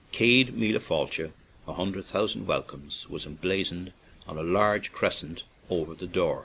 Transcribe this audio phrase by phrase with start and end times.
[0.11, 1.31] Cead Mille Failthe
[1.67, 3.93] (a hun dred thousand welcomes) was emblazon ed
[4.27, 6.39] on a large crescent over the door.